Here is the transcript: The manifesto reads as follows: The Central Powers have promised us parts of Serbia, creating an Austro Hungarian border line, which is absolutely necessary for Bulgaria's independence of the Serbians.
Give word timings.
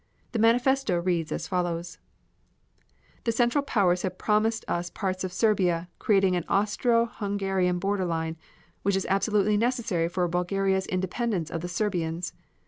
The 0.31 0.39
manifesto 0.39 0.99
reads 0.99 1.31
as 1.31 1.47
follows: 1.47 1.99
The 3.23 3.31
Central 3.31 3.63
Powers 3.63 4.01
have 4.01 4.17
promised 4.17 4.65
us 4.67 4.89
parts 4.89 5.23
of 5.23 5.31
Serbia, 5.31 5.89
creating 5.99 6.35
an 6.35 6.43
Austro 6.49 7.05
Hungarian 7.05 7.77
border 7.77 8.05
line, 8.05 8.35
which 8.81 8.95
is 8.95 9.05
absolutely 9.11 9.57
necessary 9.57 10.09
for 10.09 10.27
Bulgaria's 10.27 10.87
independence 10.87 11.51
of 11.51 11.61
the 11.61 11.69
Serbians. 11.69 12.33